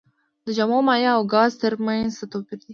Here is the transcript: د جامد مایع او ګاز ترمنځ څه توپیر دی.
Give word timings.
د 0.45 0.47
جامد 0.57 0.81
مایع 0.87 1.11
او 1.17 1.23
ګاز 1.33 1.51
ترمنځ 1.61 2.09
څه 2.17 2.25
توپیر 2.31 2.57
دی. 2.67 2.69